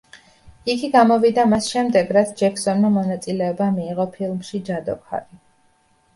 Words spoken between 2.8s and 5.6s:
მონაწილეობა მიიღო ფილმში „ჯადოქარი“.